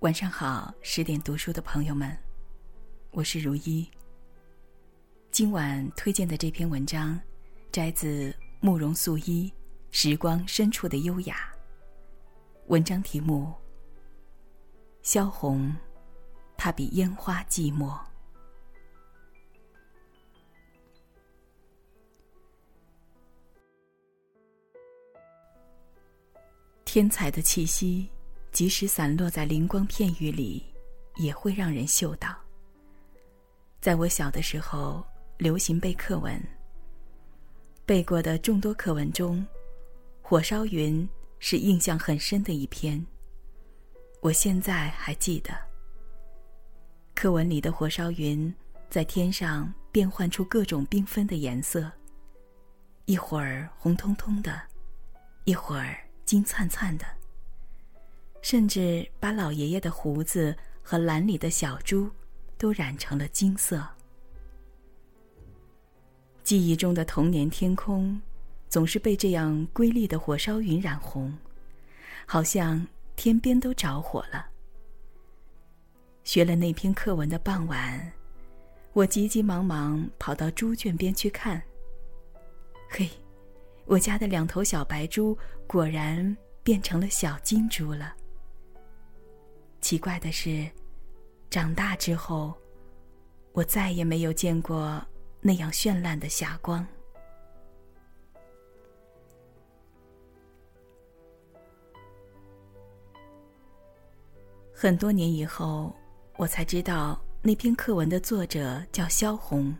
[0.00, 2.14] 晚上好，十点读书的朋友们，
[3.12, 3.88] 我是如一。
[5.30, 7.18] 今晚推荐的这篇文章，
[7.72, 9.50] 摘自慕容素衣
[9.90, 11.50] 《时光深处的优雅》。
[12.66, 13.54] 文章题目：
[15.02, 15.74] 萧红，
[16.58, 17.98] 她比烟花寂寞。
[26.84, 28.10] 天才的气息。
[28.56, 30.64] 即使散落在灵光片语里，
[31.16, 32.34] 也会让人嗅到。
[33.82, 35.04] 在我小的时候，
[35.36, 36.42] 流行背课文。
[37.84, 39.40] 背过的众多课文中，
[40.22, 41.06] 《火烧云》
[41.38, 43.06] 是印象很深的一篇。
[44.22, 45.52] 我现在还记得，
[47.14, 48.50] 课文里的火烧云
[48.88, 51.92] 在天上变换出各种缤纷的颜色，
[53.04, 54.58] 一会儿红彤彤的，
[55.44, 57.15] 一会儿金灿灿的。
[58.48, 62.08] 甚至把老爷爷的胡子和篮里的小猪
[62.56, 63.84] 都染成了金色。
[66.44, 68.22] 记忆中的童年天空，
[68.68, 71.36] 总是被这样瑰丽的火烧云染红，
[72.24, 72.86] 好像
[73.16, 74.46] 天边都着火了。
[76.22, 78.12] 学了那篇课文的傍晚，
[78.92, 81.60] 我急急忙忙跑到猪圈边去看。
[82.88, 83.10] 嘿，
[83.86, 85.36] 我家的两头小白猪
[85.66, 88.14] 果然变成了小金猪了。
[89.86, 90.68] 奇怪的是，
[91.48, 92.52] 长大之后，
[93.52, 95.00] 我再也没有见过
[95.40, 96.84] 那样绚烂的霞光。
[104.74, 105.94] 很多年以后，
[106.36, 109.72] 我才知道那篇课文的作者叫萧红。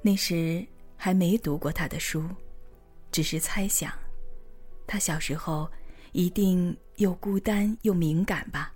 [0.00, 0.64] 那时
[0.96, 2.24] 还没读过他的书，
[3.10, 3.92] 只是猜想，
[4.86, 5.68] 他小时候
[6.12, 6.74] 一定。
[6.96, 8.72] 又孤单又敏感吧。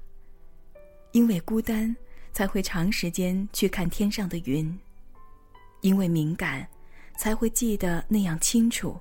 [1.12, 1.94] 因为孤单，
[2.32, 4.66] 才会长时间去看天上的云；
[5.82, 6.66] 因为敏感，
[7.18, 8.98] 才会记得那样清楚。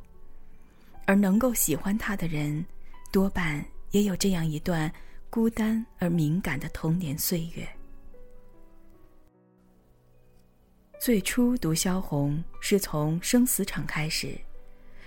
[1.05, 2.63] 而能够喜欢他的人，
[3.09, 4.93] 多半也有这样一段
[5.29, 7.67] 孤单而敏感的童年岁月。
[10.99, 14.37] 最初读萧红，是从《生死场》开始，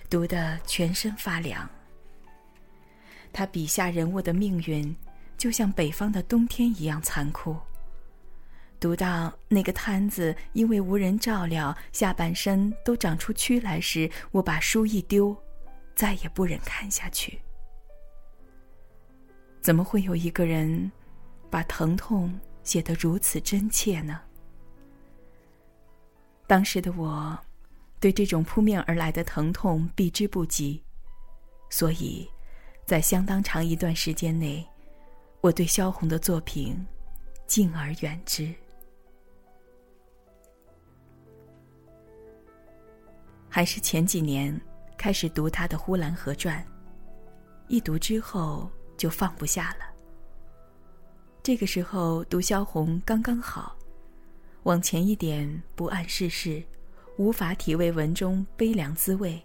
[0.08, 1.68] 读得全身发凉。
[3.38, 4.92] 他笔下人物的命运，
[5.36, 7.56] 就像北方的冬天一样残酷。
[8.80, 15.36] 读到那个摊子因为无人照料，下半身都长出蛆来时，我把书一丢，
[15.94, 17.40] 再也不忍看下去。
[19.60, 20.90] 怎么会有一个人，
[21.48, 24.20] 把疼痛写得如此真切呢？
[26.48, 27.38] 当时的我，
[28.00, 30.82] 对这种扑面而来的疼痛避之不及，
[31.70, 32.28] 所以。
[32.88, 34.66] 在相当长一段时间内，
[35.42, 36.74] 我对萧红的作品
[37.46, 38.50] 敬而远之。
[43.46, 44.58] 还是前几年
[44.96, 46.64] 开始读他的《呼兰河传》，
[47.66, 49.84] 一读之后就放不下了。
[51.42, 53.76] 这个时候读萧红刚刚好，
[54.62, 56.64] 往前一点不谙世事，
[57.18, 59.38] 无法体味文中悲凉滋味；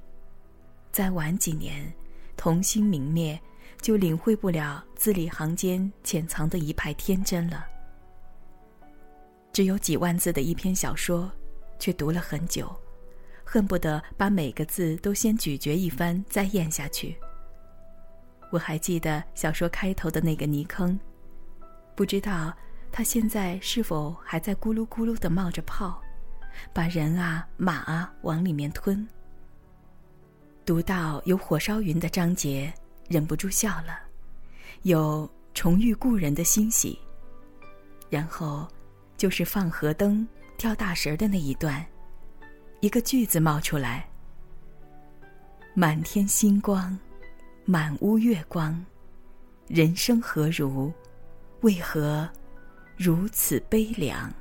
[0.94, 1.94] 再晚几年。
[2.36, 3.40] 童心泯灭，
[3.82, 7.66] 就领会不了字里行间潜藏的一派天真了。
[9.52, 11.32] 只有几万字的一篇小说，
[11.78, 12.74] 却读了很久，
[13.44, 17.16] 恨不得把每个字都先咀嚼一番再咽下去。
[18.52, 21.00] 我还记得小说开头的那个泥坑，
[21.96, 22.56] 不知道
[22.92, 26.02] 它现在是否还在咕噜咕噜的冒着泡，
[26.72, 29.08] 把人啊马啊往里面吞。
[30.66, 32.74] 读到有火烧云的章节，
[33.10, 34.00] 忍不住笑了；
[34.84, 36.98] 有重遇故人的欣喜。
[38.10, 38.66] 然后，
[39.18, 40.26] 就是放河灯、
[40.58, 41.86] 跳大神的那一段，
[42.80, 44.08] 一个句子冒出来
[45.76, 46.98] ：“满天星光，
[47.66, 48.86] 满屋月光，
[49.68, 50.94] 人生何如？
[51.60, 52.30] 为何
[52.96, 54.32] 如此悲凉？”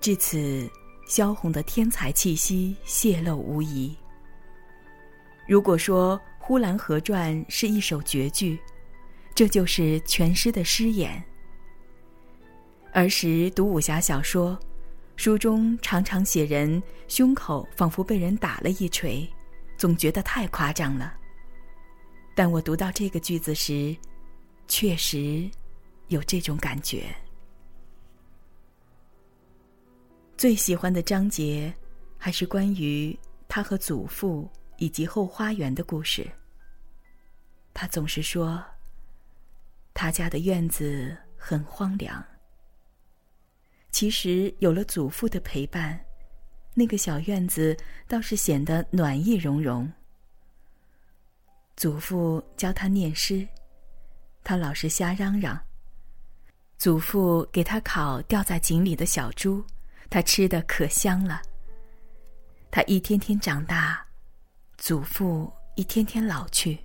[0.00, 0.70] 至此。
[1.06, 3.94] 萧红的天才气息泄露无遗。
[5.46, 8.58] 如果说《呼兰河传》是一首绝句，
[9.34, 11.22] 这就是全诗的诗眼。
[12.92, 14.58] 儿时读武侠小说，
[15.16, 19.28] 书中常常写人胸口仿佛被人打了一锤，
[19.76, 21.14] 总觉得太夸张了。
[22.34, 23.94] 但我读到这个句子时，
[24.66, 25.48] 确实
[26.08, 27.04] 有这种感觉。
[30.36, 31.72] 最喜欢的章节，
[32.18, 33.16] 还是关于
[33.48, 36.28] 他和祖父以及后花园的故事。
[37.72, 38.62] 他总是说
[39.94, 42.22] ：“他家的院子很荒凉。
[43.90, 45.98] 其实有了祖父的陪伴，
[46.74, 47.76] 那个小院子
[48.08, 49.90] 倒是显得暖意融融。
[51.76, 53.46] 祖父教他念诗，
[54.42, 55.58] 他老是瞎嚷嚷。
[56.76, 59.64] 祖父给他烤掉在井里的小猪，
[60.14, 61.42] 他吃的可香了。
[62.70, 64.00] 他一天天长大，
[64.78, 66.78] 祖父一天天老去。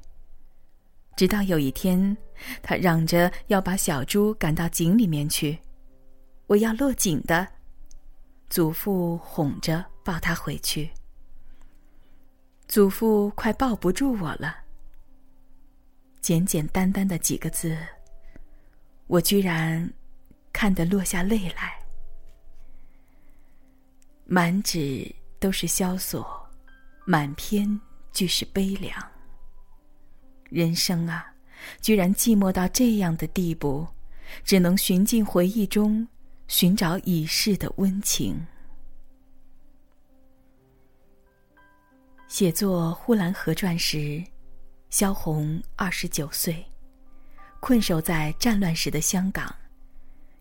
[1.15, 2.17] 直到有一天，
[2.63, 5.59] 他嚷着要把小猪赶到井里面去，
[6.47, 7.47] 我要落井的。
[8.49, 10.89] 祖父哄着抱他回去。
[12.67, 14.55] 祖父快抱不住我了。
[16.19, 17.77] 简简单单的几个字，
[19.05, 19.87] 我居然
[20.51, 21.78] 看得落下泪来。
[24.31, 26.47] 满纸都是萧索，
[27.03, 27.67] 满篇
[28.13, 28.95] 俱是悲凉。
[30.43, 31.33] 人生啊，
[31.81, 33.87] 居然寂寞到这样的地步，
[34.43, 36.07] 只能寻进回忆中，
[36.47, 38.39] 寻找已逝的温情。
[42.27, 44.23] 写作《呼兰河传》时。
[44.91, 46.65] 萧红二十九岁，
[47.59, 49.55] 困守在战乱时的香港，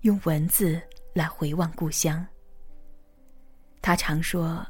[0.03, 0.81] 用文字
[1.15, 2.27] 来回望故乡。
[3.81, 4.67] 他常说，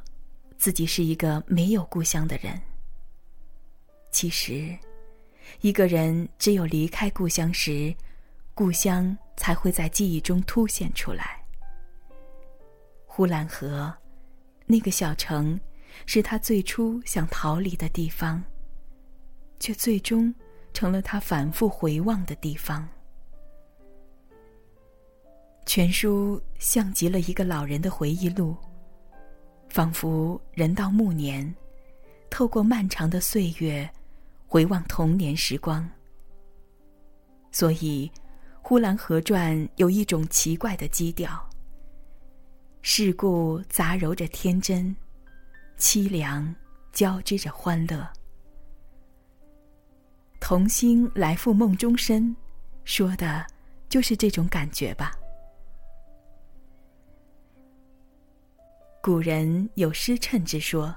[0.56, 2.60] 自己是一个没有故乡的人。
[4.10, 4.76] 其实，
[5.60, 7.94] 一个人只有离开故乡时，
[8.55, 11.43] 故乡才会在记忆中凸显出来。
[13.06, 13.93] 呼兰河，
[14.66, 15.58] 那个小城，
[16.06, 18.43] 是他最初想逃离的地方。
[19.61, 20.32] 却最终
[20.72, 22.88] 成了他反复回望的地方。
[25.66, 28.56] 全书像极了一个老人的回忆录，
[29.68, 31.54] 仿佛人到暮年，
[32.30, 33.88] 透过漫长的岁月，
[34.46, 35.88] 回望童年时光。
[37.52, 38.10] 所以，
[38.62, 41.48] 《呼兰河传》有一种奇怪的基调：
[42.82, 44.94] 世故杂糅着天真，
[45.78, 46.54] 凄凉
[46.92, 48.06] 交织着欢乐。
[50.40, 52.34] 童心来赴梦中身，
[52.84, 53.44] 说的，
[53.88, 55.12] 就是这种感觉吧。
[59.00, 60.92] 古人有诗称之说，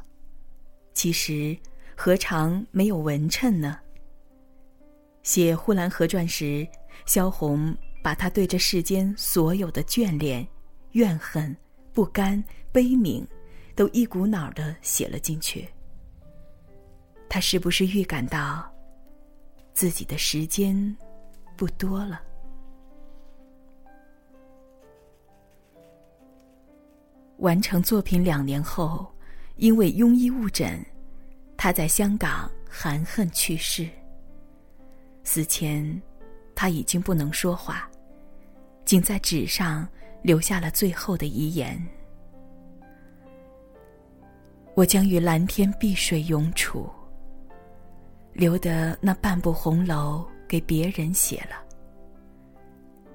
[0.94, 1.57] 其实
[1.95, 3.80] 何尝没有文称呢？
[5.24, 6.68] 写《呼兰河传》时，
[7.06, 10.45] 萧红把他对这世间所有的眷恋、
[10.94, 11.56] 怨恨、
[11.94, 13.25] 不甘、悲悯，
[13.75, 15.68] 都一股脑的写了进去。
[17.30, 18.69] 他是不是预感到？
[19.74, 20.97] 自己的时间
[21.56, 22.21] 不多了。
[27.42, 29.12] 完成作品两年后，
[29.56, 30.80] 因为庸医误诊，
[31.58, 33.90] 他在香港含恨去世。
[35.24, 36.00] 死前，
[36.54, 37.90] 他已经不能说话，
[38.86, 39.88] 仅在纸上
[40.22, 41.84] 留下了最后的遗言
[44.76, 46.88] ：“我将与蓝天碧水永处。”
[48.34, 51.56] 留得那半部红楼给别人写了，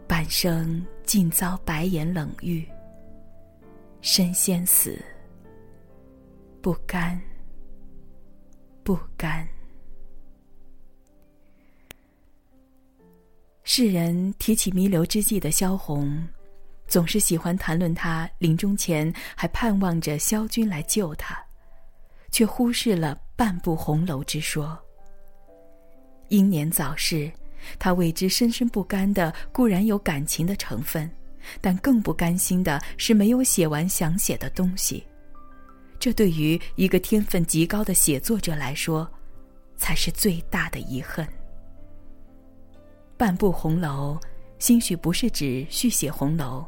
[0.07, 2.69] 半生尽遭白眼冷遇，
[4.09, 4.97] 身先死，
[6.63, 7.21] 不甘，
[8.85, 9.45] 不甘。
[13.65, 16.25] 世人提起弥留之际的萧红，
[16.87, 21.37] 总是喜欢谈论他临终前还盼望着萧军来救他，
[22.31, 24.79] 却忽视了半部红楼之说。
[26.29, 27.29] 英年早逝，
[27.77, 31.11] 他为之深深不甘的固然有感情的成分，
[31.61, 35.05] 但更不甘心的是没有写完想写的东西。
[35.99, 39.09] 这对于一个天分极高的写作者来说，
[39.77, 41.27] 才是最大的遗憾。
[43.17, 44.19] 半部红楼，
[44.59, 46.67] 兴许不是指续写红楼，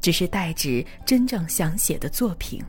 [0.00, 2.62] 只是代指真正想写的作品。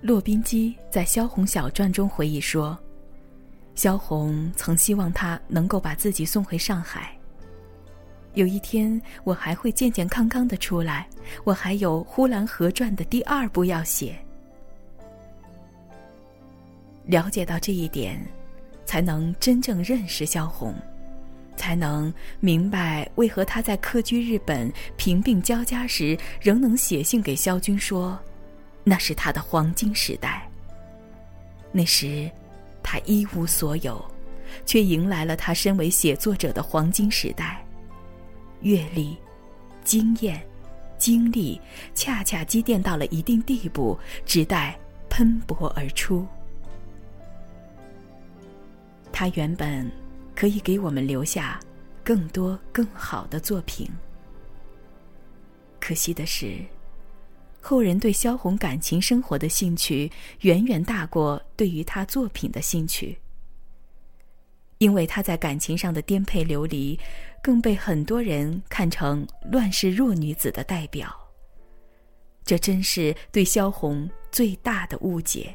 [0.00, 2.78] 骆宾基在《萧红小传》中回忆说。
[3.76, 7.16] 萧红曾希望他能够把自己送回上海。
[8.34, 11.06] 有一天，我还会健健康康的出来，
[11.44, 14.16] 我还有《呼兰河传》的第二部要写。
[17.06, 18.20] 了解到这一点，
[18.84, 20.74] 才能真正认识萧红，
[21.56, 28.18] 才能明白为何他在客居日本、贫病交加时，仍能写信给萧军说，
[28.84, 30.48] 那是他的黄金时代。
[31.72, 32.30] 那时。
[32.82, 34.02] 他一无所有，
[34.64, 37.62] 却迎来了他身为写作者的黄金时代。
[38.62, 39.16] 阅历、
[39.84, 40.40] 经验、
[40.98, 41.60] 经历，
[41.94, 46.26] 恰恰积淀到了一定地步，只待喷薄而出。
[49.12, 49.90] 他原本
[50.34, 51.60] 可以给我们留下
[52.02, 53.88] 更多更好的作品。
[55.78, 56.56] 可惜的是，
[57.60, 63.16] 后人对萧红感情生活的兴趣远远大过对于他作品的兴趣。
[64.78, 66.98] 因为他在感情上的颠沛流离，
[67.42, 71.14] 更被很多人看成乱世弱女子的代表。
[72.44, 75.54] 这真是对萧红最大的误解。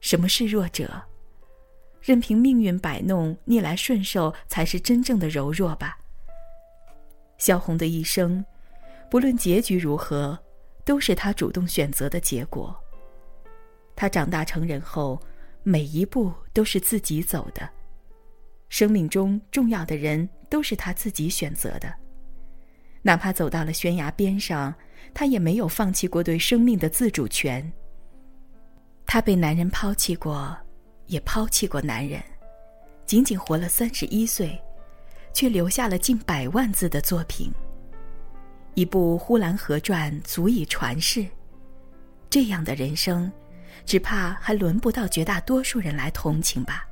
[0.00, 1.02] 什么是弱者？
[2.00, 5.98] 任凭命运摆弄，逆来顺受才是真正的柔弱吧。
[7.38, 8.44] 萧红的一生，
[9.10, 10.38] 不论结局如何，
[10.84, 12.74] 都是他主动选择的结果。
[13.96, 15.20] 他长大成人后。
[15.66, 17.66] 每一步都是自己走的，
[18.74, 21.94] 生命中重要的人都是他自己选择的。
[23.02, 24.74] 哪怕走到了悬崖边上，
[25.14, 27.72] 他也没有放弃过对生命的自主权。
[29.06, 30.58] 他被男人抛弃过，
[31.06, 32.20] 也抛弃过男人，
[33.06, 34.60] 仅仅活了三十一岁，
[35.32, 37.52] 却留下了近百万字的作品。
[38.74, 41.24] 一部《呼兰河传》足以传世。
[42.28, 43.30] 这样的人生。
[43.86, 46.88] 只怕还轮不到绝大多数人来同情吧。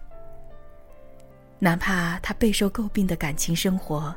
[1.62, 4.12] 哪怕他备受诟病的感情生活，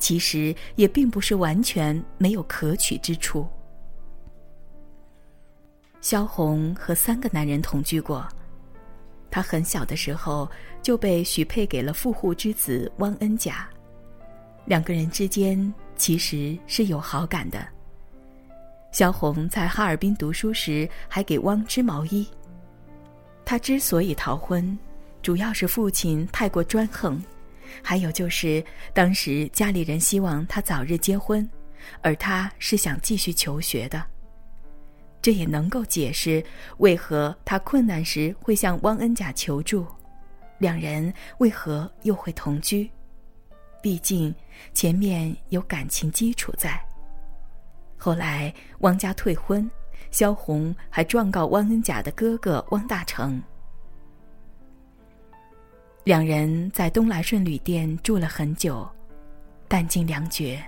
[0.00, 3.46] 其实也并不是完全没有可取之处。
[6.00, 8.28] 萧红和三个男人同居过，
[9.30, 10.50] 她很小的时候
[10.82, 13.68] 就被许配给了富户之子汪恩甲，
[14.64, 17.64] 两个人之间其实是有好感的。
[18.90, 22.26] 萧红在哈尔滨读书时，还给汪织毛衣。
[23.44, 24.76] 他之所以逃婚，
[25.24, 27.18] 主要是父亲太过专横，
[27.82, 28.62] 还有就是
[28.92, 31.48] 当时家里人希望他早日结婚，
[32.02, 34.04] 而他是想继续求学的。
[35.22, 36.44] 这也能够解释
[36.76, 39.86] 为何他困难时会向汪恩甲求助，
[40.58, 42.90] 两人为何又会同居？
[43.80, 44.32] 毕竟
[44.74, 46.78] 前面有感情基础在。
[47.96, 49.70] 后来，汪家退婚，
[50.10, 53.42] 萧红还状告汪恩甲的哥哥汪大成。
[56.04, 58.86] 两人在东来顺旅店住了很久，
[59.70, 60.62] 弹尽粮绝，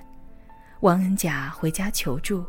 [0.80, 2.42] 汪恩甲回家求助，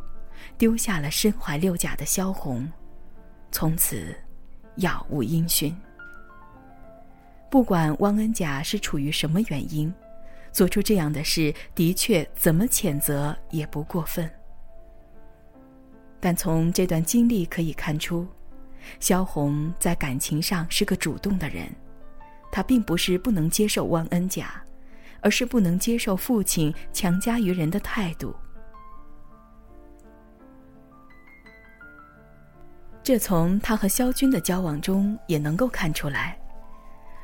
[0.58, 2.66] 丢下了身怀六甲的萧红，
[3.52, 4.16] 从此
[4.78, 5.76] 杳无音讯。
[7.52, 9.94] 不管汪恩甲是出于什么原因，
[10.54, 14.30] 做出这样的事，的确怎么谴责也不过分。
[16.22, 18.26] 但从这段经历可以看出，
[19.02, 21.70] 萧红在感情上是个主动的人。
[22.52, 24.62] 他并不是不能接受汪恩甲，
[25.22, 28.36] 而是不能接受父亲强加于人的态度。
[33.04, 36.38] 这从他和萧军的交往中也能够看出来。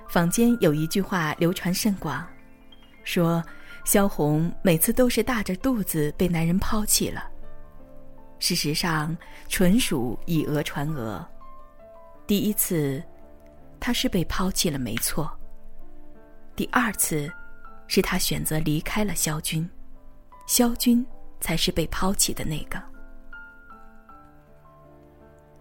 [0.08, 2.26] 坊间有一句话流传甚广，
[3.04, 3.44] 说
[3.84, 7.30] 萧红每次都是大着肚子被男人抛弃了。
[8.40, 9.16] 事实上，
[9.50, 11.26] 纯属以讹传讹。
[12.26, 13.04] 第一次，
[13.86, 15.30] 他是被抛弃了，没错。
[16.56, 17.30] 第二次，
[17.86, 19.70] 是他选择离开了萧军，
[20.48, 21.06] 萧军
[21.42, 22.82] 才是被抛弃的那个。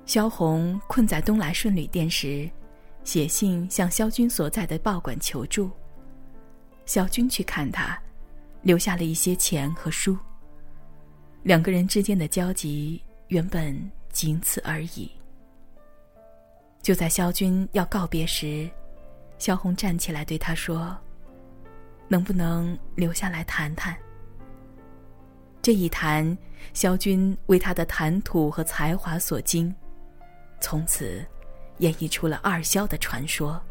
[0.07, 2.49] 萧红困在东来顺旅店时，
[3.03, 5.69] 写信向萧军所在的报馆求助。
[6.87, 8.01] 萧军去看他，
[8.63, 10.17] 留下了一些钱和书。
[11.43, 13.77] 两个人之间的交集原本
[14.13, 15.11] 仅此而已。
[16.83, 18.69] 就在萧军要告别时，
[19.39, 20.95] 萧红站起来对他说
[22.09, 23.97] ：“能不能留下来谈谈？”
[25.63, 26.37] 这一谈，
[26.75, 29.75] 萧军为他的谈吐和才华所惊，
[30.61, 31.25] 从此
[31.79, 33.63] 演绎出了二萧的传说。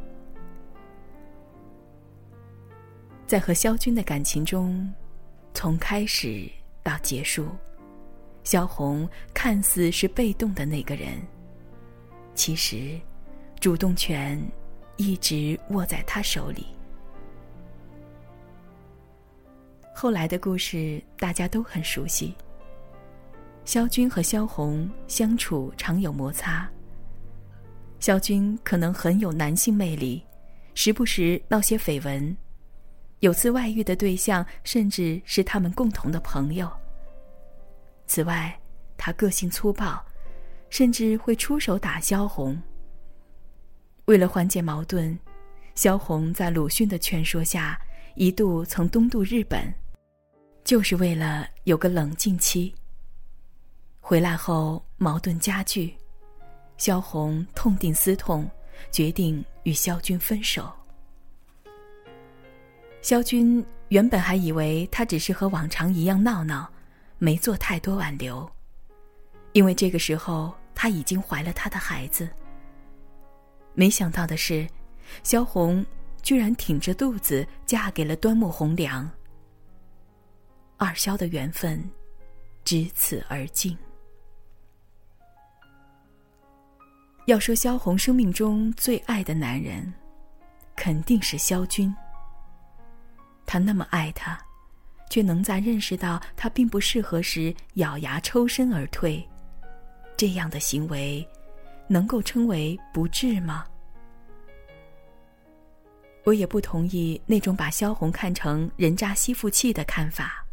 [3.28, 4.92] 在和萧军的感情中，
[5.54, 6.50] 从开始。
[6.84, 7.48] 到结束，
[8.44, 11.22] 萧红看似是被动的那个人，
[12.34, 13.00] 其实
[13.60, 14.42] 主动权
[14.98, 16.66] 一直握在他手里。
[19.94, 22.34] 后来的故事大家都很熟悉。
[23.66, 26.68] 萧军和萧红相处常有摩擦。
[28.00, 30.26] 萧军可能很有男性魅力，
[30.74, 32.36] 时不时闹些绯闻。
[33.20, 36.68] 有次外遇的对象，甚至是他们共同的朋友。
[38.08, 38.60] 此外，
[38.98, 40.04] 他个性粗暴，
[40.72, 42.60] 甚至会出手打萧红。
[44.06, 45.18] 为了缓解矛盾，
[45.76, 47.80] 萧红在鲁迅的劝说下，
[48.16, 49.72] 一度曾东渡日本，
[50.64, 52.74] 就是为了有个冷静期。
[54.00, 55.96] 回来后，矛盾加剧，
[56.78, 58.50] 萧红痛定思痛，
[58.92, 60.72] 决定与萧军分手。
[63.02, 66.70] 萧军原本还以为他只是和往常一样闹闹，
[67.18, 68.50] 没做太多挽留，
[69.54, 72.30] 因为这个时候她已经怀了他的孩子。
[73.74, 74.68] 没想到的是，
[75.24, 75.86] 萧红
[76.22, 79.10] 居然挺着肚子嫁给了端木蕻良。
[80.78, 81.82] 二萧的缘分，
[82.66, 83.78] 至此而尽。
[87.28, 89.94] 要说萧红生命中最爱的男人，
[90.76, 91.96] 肯定是萧军。
[93.46, 94.38] 他那么爱他，
[95.10, 99.26] 却能在认识到他并不适合时咬牙抽身而退，
[100.22, 101.28] 这样的行为，
[101.88, 103.66] 能够称为不智吗？
[106.26, 110.46] 我也不同意那种把萧红看成人渣吸附器的看法。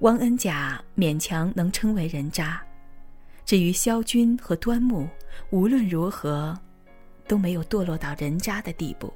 [0.00, 2.60] 汪恩甲勉强能称为人渣。
[3.44, 5.08] 至于萧军和端木，
[5.50, 6.52] 无论如何，
[7.28, 9.14] 都没有堕落到人渣的地步。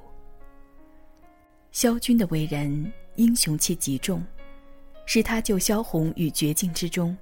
[1.73, 4.25] 萧军的为人英雄气极重，
[5.05, 7.13] 是他救萧红于绝境之中，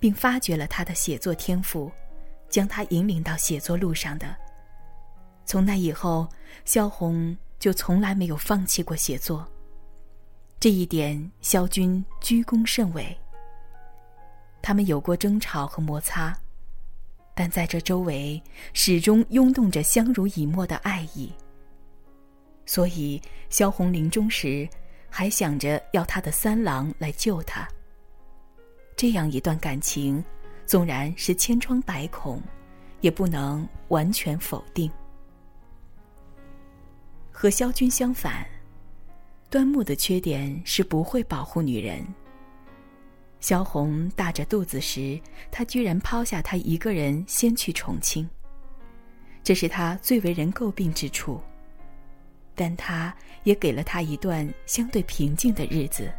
[0.00, 1.92] 并发掘了他的写作天赋，
[2.48, 4.34] 将他引领到写作路上的。
[5.44, 6.26] 从那以后，
[6.64, 9.46] 萧红就从来没有放弃过写作。
[10.58, 13.16] 这一点，萧军居功甚伟。
[14.62, 16.36] 他们有过争吵和摩擦。
[17.32, 18.42] 但在这周围，
[18.74, 21.32] 始终涌动着相濡以沫的爱意。
[22.66, 24.68] 所以，萧红临终时，
[25.08, 27.66] 还想着要他的三郎来救他。
[29.00, 30.22] 这样一段感情，
[30.66, 32.38] 纵然是千疮百孔，
[33.00, 34.92] 也不能完全否定。
[37.32, 38.46] 和萧军相反，
[39.48, 42.06] 端木的缺点是不会保护女人。
[43.40, 45.18] 萧红大着肚子时，
[45.50, 48.28] 他居然抛下她一个人先去重庆，
[49.42, 51.40] 这是他最为人诟病之处。
[52.54, 56.12] 但他也给了他一段相对平静的日子。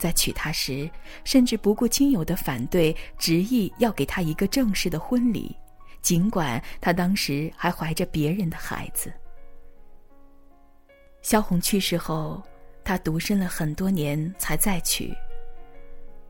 [0.00, 0.90] 在娶她时，
[1.22, 5.54] 甚至不顾亲友的反对，执意要给她一个正式的婚礼，
[6.02, 9.12] 尽管她当时还怀着别人的孩子。
[11.22, 12.42] 萧红去世后，
[12.82, 15.14] 他独身了很多年才再娶。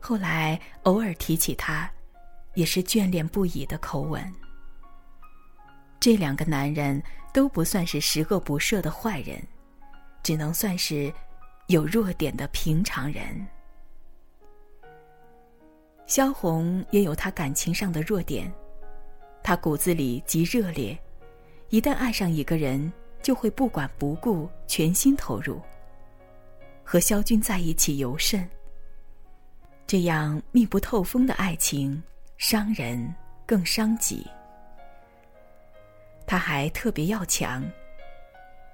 [0.01, 1.89] 后来偶尔提起他，
[2.55, 4.21] 也是眷恋不已的口吻。
[5.97, 9.41] 这两个男人都不算是十恶不赦的坏人，
[10.23, 11.13] 只能算是
[11.67, 13.47] 有弱点的平常人。
[16.11, 18.51] 萧红也有她感情上的弱点，
[19.41, 20.99] 她骨子里极热烈，
[21.69, 25.61] 一旦爱上一个人，就会不管不顾，全心投入。
[26.83, 28.45] 和萧军在一起尤甚。
[29.87, 32.03] 这样密不透风的爱情，
[32.37, 34.27] 伤人更伤己。
[36.27, 37.63] 他还特别要强。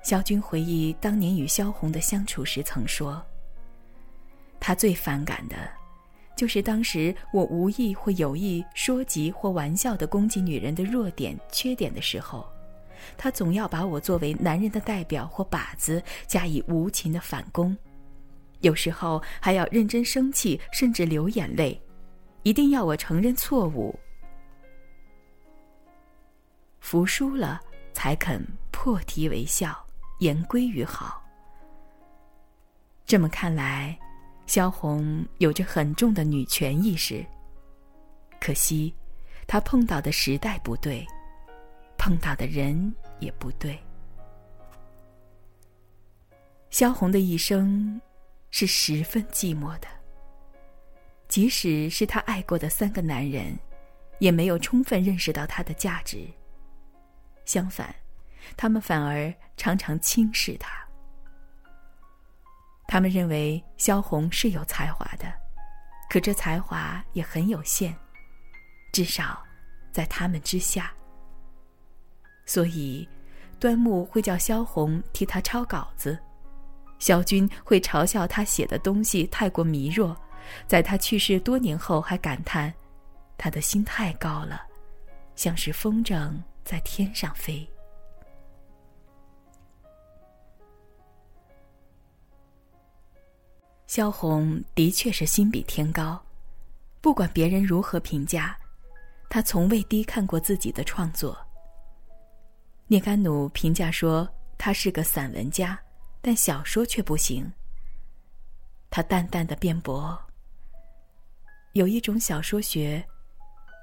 [0.02, 3.23] 萧军回忆当年与萧红的相处时，曾说
[4.60, 5.56] ：“他最反感的，
[6.38, 12.47] 就是当时我无意或有意说及或玩笑的攻击女人的弱点、缺点的时候，
[13.17, 17.76] 他总要把我作为男人的代表或靶子，加以无情的反攻。”
[18.62, 21.80] 有时候还要认真生气，甚至流眼泪，
[22.43, 23.97] 一定要我承认错误，
[26.80, 27.60] 服输了
[27.93, 29.78] 才肯破涕为笑，
[30.19, 31.21] 言归于好。
[33.06, 33.97] 这么看来，
[34.47, 37.23] 萧红有着很重的女权意识。
[38.39, 38.91] 可惜，
[39.45, 41.05] 她碰到的时代不对，
[41.97, 43.77] 碰到的人也不对。
[46.71, 48.01] 萧红的一生。
[48.49, 49.88] 是十分寂寞的。
[51.27, 53.55] 即使是她爱过的三个男人，
[54.19, 56.25] 也没有充分认识到他的价值。
[57.43, 57.93] 相反，
[58.55, 60.87] 他们反而常常轻视他。
[62.88, 65.32] 他们认为萧红是有才华的，
[66.10, 67.93] 可这才华也很有限，
[68.93, 69.43] 至少
[69.91, 70.91] 在他们之下。
[72.45, 73.08] 所以，
[73.60, 76.17] 端木会叫萧红替他抄稿子。
[76.97, 80.15] 萧军会嘲笑他写的东西太过迷弱，
[80.65, 82.73] 在他去世多年后还感叹，
[83.38, 84.62] 他的心太高了，
[85.36, 86.32] 像是风筝
[86.63, 87.69] 在天上飞。
[93.88, 96.23] 萧红的确是心比天高，
[97.02, 98.56] 不管别人如何评价，
[99.30, 101.38] 她从未低看过自己的创作。
[102.88, 105.78] 聂甘努评价说，他是个散文家。
[106.19, 107.50] 但小说却不行。
[108.89, 110.19] 他淡淡的辩驳
[111.71, 113.02] ：“有一种小说学，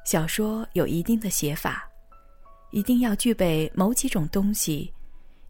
[0.04, 1.88] 小说有一定的写法，
[2.70, 4.92] 一定要具备某几种东西，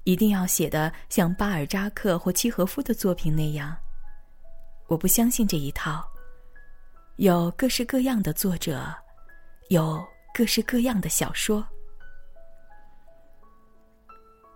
[0.05, 3.77] 一定要写的像巴尔扎克或契诃夫的作品那样。
[4.87, 6.07] 我不相信这一套。
[7.17, 8.93] 有各式各样的作者，
[9.69, 11.65] 有各式各样的小说。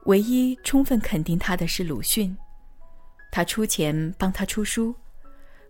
[0.06, 2.36] 唯一充分肯定他的是鲁迅，
[3.30, 4.94] 他出钱帮他出书，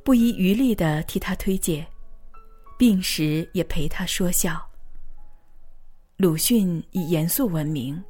[0.05, 1.87] 不遗余力的替他推荐，
[2.79, 4.64] 病时也陪他说笑。
[6.16, 8.03] 鲁迅以严肃闻名，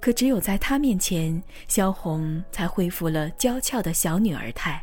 [0.00, 4.82] 可只有在他面前，萧红才恢复了娇俏的小女儿态。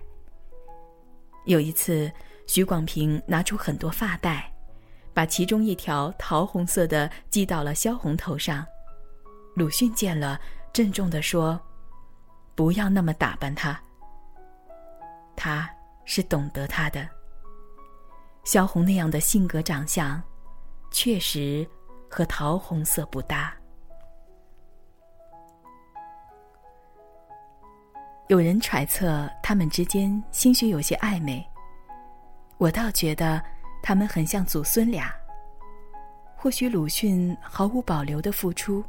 [1.47, 2.09] 有一次。
[2.49, 4.49] 许广平拿出很多发带，
[5.13, 8.65] 把其中一条桃红色的系到了萧红头上。
[9.53, 10.39] 鲁迅见了，
[10.71, 11.59] 郑重地说
[12.55, 13.77] ：“不要那么打扮她。
[15.35, 15.69] 他
[16.05, 17.05] 是懂得她的。
[18.45, 20.23] 萧红那样的性格长相，
[20.89, 21.67] 确实
[22.09, 23.53] 和桃红色不搭。”
[28.27, 31.45] 有人揣测他们之间兴许有些暧昧。
[32.57, 33.41] 我倒觉得
[33.81, 35.15] 他们很像祖孙俩。
[36.35, 38.83] 或许鲁迅毫无保留的付出，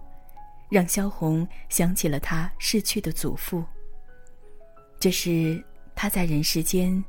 [0.69, 3.65] 让萧红想起了他逝去的祖父。
[4.99, 7.03] 这是他在人世间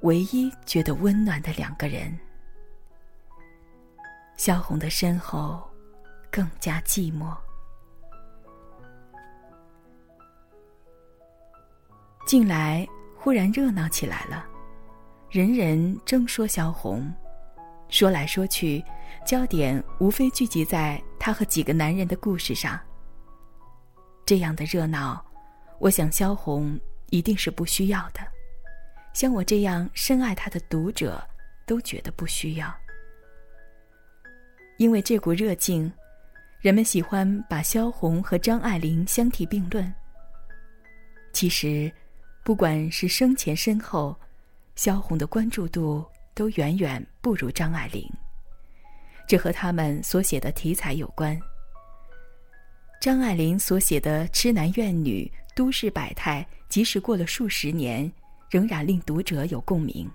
[0.00, 2.18] 唯一觉得温暖的两个人。
[4.38, 5.62] 萧红的身后
[6.30, 7.36] 更加寂寞。
[12.30, 14.46] 近来忽然热闹起来了。
[15.30, 17.12] 人人争说萧红，
[17.88, 18.80] 说来说去，
[19.26, 22.78] 焦点无非聚集在她和几个男人的故事上。
[24.24, 25.20] 这样的热闹，
[25.80, 28.20] 我想萧红一定是不需要的，
[29.12, 31.20] 像我这样深爱她的读者
[31.66, 32.72] 都觉得不需要。
[34.76, 35.92] 因为这股热劲，
[36.60, 39.92] 人们喜欢把萧红和张爱玲相提并论。
[41.32, 41.92] 其实，
[42.42, 44.18] 不管是生前身后。
[44.76, 48.02] 萧红的关注度都远远不如张爱玲，
[49.28, 51.38] 这和他们所写的题材有关。
[52.98, 58.10] 张爱玲所写的痴男怨女、都市百态，即使过了数十年，
[58.48, 60.10] 仍然令读者有共鸣。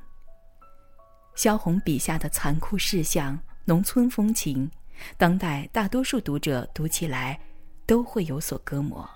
[1.36, 4.68] 萧红笔下的残酷世相、农村风情，
[5.16, 7.40] 当代大多数读者读起来
[7.86, 9.08] 都会有所隔膜。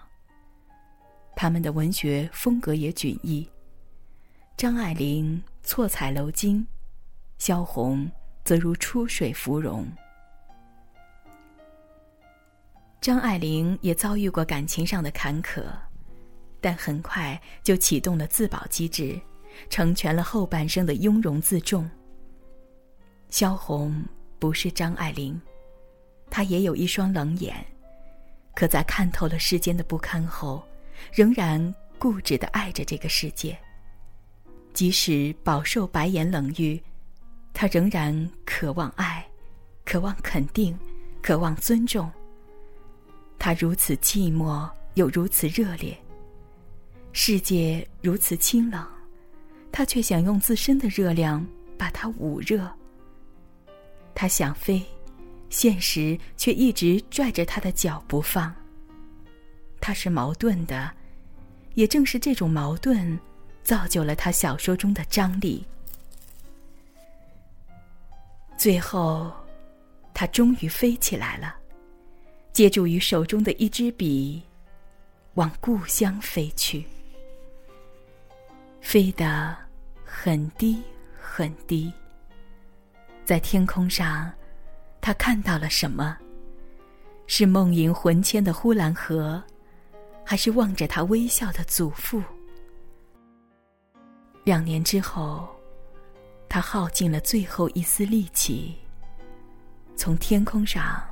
[1.41, 3.49] 他们的文学风格也迥异。
[4.57, 6.67] 张爱玲错彩楼金，
[7.37, 8.11] 萧红
[8.43, 9.89] 则如出水芙蓉。
[12.99, 15.63] 张爱玲也遭遇过感情上的坎坷，
[16.59, 19.17] 但很快就启动了自保机制，
[19.69, 21.89] 成全了后半生的雍容自重。
[23.29, 24.03] 萧红
[24.39, 25.41] 不是张爱玲，
[26.29, 27.65] 她也有一双冷眼，
[28.53, 30.61] 可在看透了世间的不堪后，
[31.13, 33.57] 仍然固执的爱着这个世界。
[34.73, 36.81] 即使饱受白眼冷遇，
[37.53, 39.27] 他仍然渴望爱，
[39.83, 40.77] 渴望肯定，
[41.21, 42.09] 渴望尊重。
[43.37, 45.97] 他如此寂寞，又如此热烈。
[47.11, 48.87] 世界如此清冷，
[49.71, 51.45] 他却想用自身的热量
[51.77, 52.71] 把它捂热。
[54.13, 54.85] 他想飞，
[55.49, 58.53] 现实却一直拽着他的脚不放。
[59.79, 60.91] 他是矛盾的，
[61.73, 63.19] 也正是这种矛盾。
[63.61, 65.63] 造就了他小说中的张力。
[68.57, 69.31] 最后，
[70.11, 71.55] 他终于飞起来了，
[72.51, 74.41] 借助于手中的一支笔，
[75.35, 76.83] 往故乡飞去。
[78.81, 79.55] 飞得
[80.03, 80.81] 很低
[81.21, 81.93] 很低，
[83.23, 84.31] 在天空上，
[84.99, 86.17] 他看到了什么？
[87.27, 89.43] 是梦萦魂牵的呼兰河，
[90.29, 92.21] 还是望着他微笑的祖父？
[94.43, 95.49] 两年之后，
[96.47, 98.77] 他耗尽了最后一丝力气，
[99.95, 101.03] 从天空上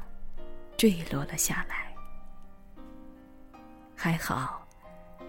[0.77, 1.91] 坠落了下来。
[3.95, 4.63] 还好，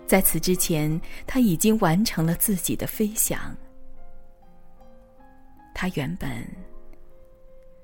[0.06, 3.56] 在此之前，他已经完成了自己的飞翔。
[5.74, 6.46] 他原本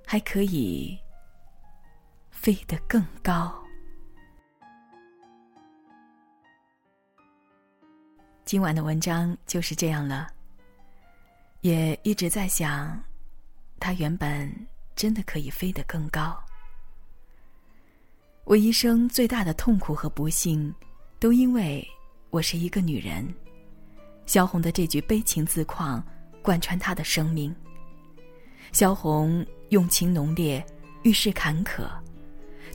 [0.05, 0.99] 还可以
[2.31, 3.64] 飞得更高。
[8.45, 10.29] 今晚的文章就是这样了。
[11.63, 13.03] 也一直在想，
[13.81, 14.53] 他原本
[14.95, 16.39] 真的可以飞得更高。
[18.45, 20.73] 我一生最大的痛苦和不幸，
[21.19, 21.83] 都因为
[22.29, 23.27] 我是一个女人。
[24.27, 26.05] 萧红的这句悲情自况，
[26.43, 27.55] 贯穿她的生命。
[28.73, 30.63] 萧红用情浓烈，
[31.03, 31.89] 遇事坎坷，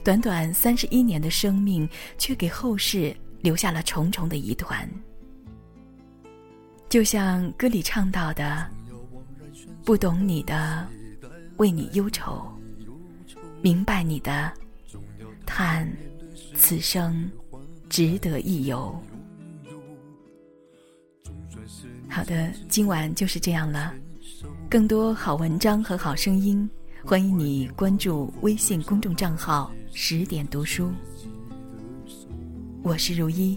[0.02, 4.90] 短短三十一年的生命，却给后世留下了重重的疑团。
[6.90, 8.66] 就像歌里唱到的
[9.86, 10.84] ：“不懂你的，
[11.56, 12.44] 为你忧愁；
[13.62, 14.52] 明白你的，
[15.46, 15.88] 叹
[16.56, 17.30] 此生
[17.88, 18.92] 值得一游。”
[22.10, 23.94] 好的，今晚就是这样了。
[24.68, 26.68] 更多好文章和好声音，
[27.04, 30.90] 欢迎你关注微信公众账号“十点读书”。
[32.82, 33.56] 我是如一，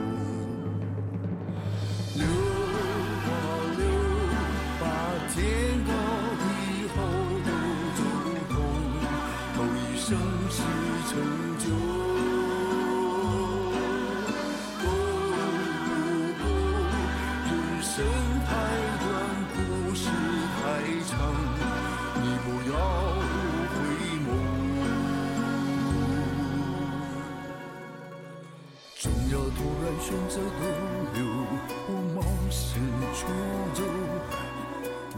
[29.31, 30.43] 要突然选择逗
[31.13, 31.23] 留，
[31.87, 32.83] 我冒险
[33.15, 33.23] 出
[33.73, 33.79] 走，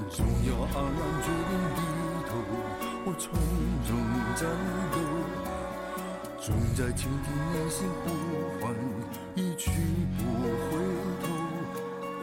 [0.08, 1.82] 总要暗暗决定低
[2.30, 2.32] 头，
[3.06, 3.26] 我从
[3.90, 3.92] 容
[4.36, 4.46] 战
[4.94, 4.96] 斗，
[6.40, 8.06] 总在倾听内心呼
[8.62, 8.70] 唤，
[9.34, 9.72] 一去
[10.16, 10.22] 不
[10.70, 10.78] 回
[11.24, 11.26] 头，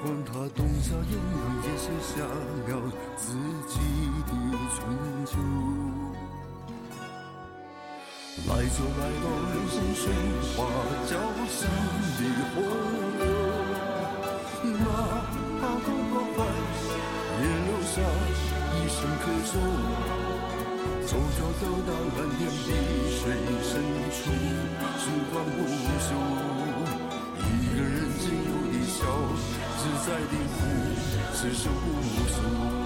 [0.05, 2.71] 管他冬夏炎凉，也写下了
[3.17, 3.35] 自
[3.67, 3.75] 己
[4.29, 4.31] 的
[4.77, 4.79] 春
[5.27, 5.35] 秋。
[8.49, 10.03] 来就来到人生喧
[10.57, 10.59] 哗
[11.07, 11.13] 交
[11.49, 11.61] 相
[12.17, 12.57] 的河
[13.19, 13.23] 流，
[14.63, 14.85] 哪
[15.61, 16.39] 怕不破坏，
[17.41, 17.95] 也留下
[18.75, 19.53] 一生可守。
[21.07, 22.67] 走就走到蓝天碧
[23.19, 23.23] 水
[23.63, 23.71] 深
[24.11, 24.19] 处，
[24.99, 25.59] 循环不
[26.01, 26.09] 休。
[27.39, 28.99] 一个人自由的笑，
[29.77, 30.59] 自在的哭，
[31.35, 32.80] 此生不休。